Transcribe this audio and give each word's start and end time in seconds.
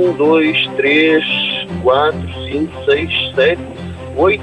um, 0.00 0.12
dois, 0.12 0.66
três, 0.76 1.24
quatro, 1.82 2.20
cinco, 2.50 2.72
seis, 2.84 3.10
sete, 3.34 3.62
oito, 4.16 4.42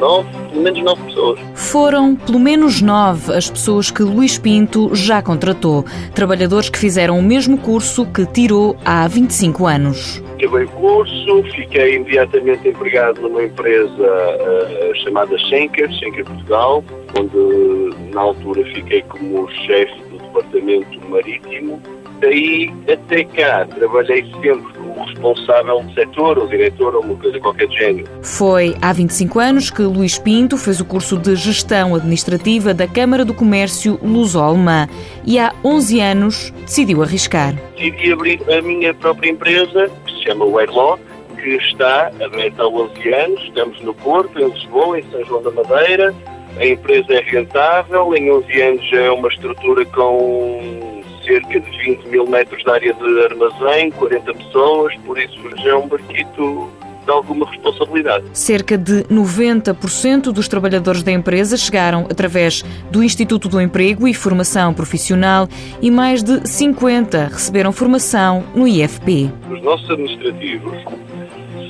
nove, 0.00 0.28
pelo 0.50 0.62
menos 0.62 0.82
nove 0.82 1.02
pessoas. 1.04 1.40
Foram 1.54 2.16
pelo 2.16 2.38
menos 2.38 2.80
nove 2.80 3.32
as 3.34 3.50
pessoas 3.50 3.90
que 3.90 4.02
Luís 4.02 4.38
Pinto 4.38 4.94
já 4.94 5.22
contratou. 5.22 5.84
Trabalhadores 6.14 6.68
que 6.68 6.78
fizeram 6.78 7.18
o 7.18 7.22
mesmo 7.22 7.58
curso 7.58 8.06
que 8.06 8.24
tirou 8.26 8.76
há 8.84 9.06
25 9.06 9.66
anos. 9.66 10.22
Acabei 10.36 10.64
o 10.64 10.68
curso, 10.70 11.42
fiquei 11.54 11.96
imediatamente 11.96 12.66
empregado 12.66 13.20
numa 13.20 13.44
empresa 13.44 13.92
uh, 13.92 14.96
chamada 15.04 15.36
Schenker, 15.38 15.90
Schenker 15.92 16.24
Portugal, 16.24 16.82
onde 17.18 18.10
na 18.14 18.22
altura 18.22 18.64
fiquei 18.74 19.02
como 19.02 19.50
chefe 19.66 20.09
departamento 20.30 21.00
marítimo. 21.08 21.80
Daí 22.20 22.70
até 22.92 23.24
cá 23.24 23.66
trabalhei 23.66 24.22
sempre 24.42 24.72
como 24.74 25.04
responsável 25.04 25.82
do 25.82 25.94
setor, 25.94 26.38
ou 26.38 26.46
diretor, 26.46 26.94
ou 26.94 27.02
uma 27.02 27.16
coisa 27.16 27.40
qualquer 27.40 27.66
de 27.68 27.78
género. 27.78 28.08
Foi 28.22 28.76
há 28.82 28.92
25 28.92 29.38
anos 29.38 29.70
que 29.70 29.82
Luís 29.82 30.18
Pinto 30.18 30.58
fez 30.58 30.80
o 30.80 30.84
curso 30.84 31.16
de 31.16 31.34
Gestão 31.34 31.94
Administrativa 31.94 32.74
da 32.74 32.86
Câmara 32.86 33.24
do 33.24 33.32
Comércio 33.32 33.98
Luso-Alemã 34.02 34.86
e 35.24 35.38
há 35.38 35.54
11 35.64 36.00
anos 36.00 36.50
decidiu 36.66 37.02
arriscar. 37.02 37.54
Decidi 37.76 38.12
abrir 38.12 38.40
a 38.52 38.60
minha 38.60 38.92
própria 38.92 39.30
empresa, 39.30 39.90
que 40.04 40.12
se 40.12 40.24
chama 40.24 40.44
Wearlock, 40.44 41.00
que 41.42 41.56
está 41.56 42.10
aberta 42.22 42.62
há 42.62 42.68
11 42.68 43.14
anos. 43.14 43.42
Estamos 43.44 43.80
no 43.80 43.94
Porto, 43.94 44.38
em 44.38 44.48
Lisboa, 44.50 44.98
em 44.98 45.04
São 45.10 45.24
João 45.24 45.42
da 45.42 45.50
Madeira. 45.52 46.14
A 46.58 46.66
empresa 46.66 47.14
é 47.14 47.20
rentável, 47.20 48.14
em 48.14 48.30
11 48.30 48.62
anos 48.62 48.88
já 48.88 49.00
é 49.00 49.10
uma 49.10 49.28
estrutura 49.28 49.84
com 49.86 51.02
cerca 51.24 51.60
de 51.60 51.70
20 51.78 52.08
mil 52.08 52.26
metros 52.26 52.62
de 52.62 52.70
área 52.70 52.92
de 52.92 53.22
armazém, 53.24 53.90
40 53.92 54.34
pessoas, 54.34 54.94
por 55.06 55.18
isso 55.18 55.38
já 55.62 55.70
é 55.70 55.74
um 55.74 55.86
barquito 55.86 56.68
de 57.04 57.10
alguma 57.10 57.48
responsabilidade. 57.48 58.24
Cerca 58.32 58.76
de 58.76 59.04
90% 59.04 60.32
dos 60.32 60.48
trabalhadores 60.48 61.02
da 61.02 61.12
empresa 61.12 61.56
chegaram 61.56 62.06
através 62.10 62.62
do 62.90 63.02
Instituto 63.02 63.48
do 63.48 63.60
Emprego 63.60 64.06
e 64.06 64.14
Formação 64.14 64.74
Profissional 64.74 65.48
e 65.80 65.90
mais 65.90 66.22
de 66.22 66.46
50 66.48 67.26
receberam 67.26 67.72
formação 67.72 68.44
no 68.54 68.66
IFP. 68.66 69.30
Os 69.50 69.62
nossos 69.62 69.88
administrativos, 69.90 70.76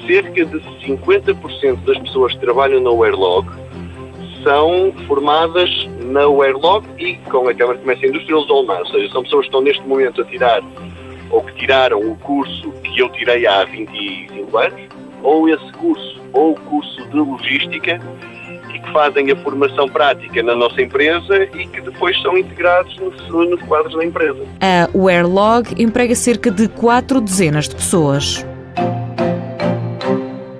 cerca 0.06 0.44
de 0.44 0.58
50% 0.84 1.84
das 1.84 1.98
pessoas 1.98 2.32
que 2.32 2.40
trabalham 2.40 2.80
na 2.80 2.90
Airlog 3.04 3.46
são 4.42 4.92
formadas 5.06 5.70
na 6.00 6.20
Airlog 6.20 6.86
e 6.98 7.16
com 7.30 7.48
a 7.48 7.54
Câmara 7.54 7.76
de 7.76 7.82
Comércio 7.82 8.08
Industrial 8.08 8.44
de 8.44 8.52
Olmar, 8.52 8.80
ou 8.80 8.86
seja, 8.86 9.12
são 9.12 9.22
pessoas 9.22 9.42
que 9.42 9.48
estão 9.48 9.60
neste 9.60 9.82
momento 9.86 10.22
a 10.22 10.24
tirar 10.24 10.62
ou 11.30 11.42
que 11.42 11.54
tiraram 11.54 12.00
o 12.00 12.16
curso 12.16 12.72
que 12.82 13.00
eu 13.00 13.08
tirei 13.10 13.46
há 13.46 13.64
25 13.64 14.58
anos, 14.58 14.80
ou 15.22 15.48
esse 15.48 15.72
curso, 15.74 16.20
ou 16.32 16.52
o 16.52 16.60
curso 16.62 17.08
de 17.08 17.16
logística, 17.16 18.00
e 18.74 18.78
que 18.78 18.92
fazem 18.92 19.30
a 19.30 19.36
formação 19.36 19.88
prática 19.88 20.42
na 20.42 20.54
nossa 20.54 20.80
empresa 20.82 21.44
e 21.54 21.66
que 21.66 21.80
depois 21.80 22.20
são 22.22 22.36
integrados 22.36 22.96
nos, 22.98 23.28
nos 23.28 23.62
quadros 23.62 23.94
da 23.94 24.04
empresa. 24.04 24.44
A 24.60 24.88
Wearlog 24.96 25.74
emprega 25.80 26.14
cerca 26.14 26.50
de 26.50 26.68
quatro 26.68 27.20
dezenas 27.20 27.68
de 27.68 27.76
pessoas. 27.76 28.44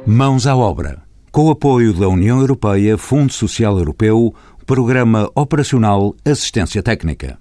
Mãos 0.07 0.47
à 0.47 0.57
obra. 0.57 1.10
Com 1.33 1.49
apoio 1.49 1.93
da 1.93 2.09
União 2.09 2.41
Europeia, 2.41 2.99
Fundo 2.99 3.33
Social 3.33 3.79
Europeu, 3.79 4.35
Programa 4.67 5.31
Operacional 5.33 6.13
Assistência 6.25 6.83
Técnica. 6.83 7.41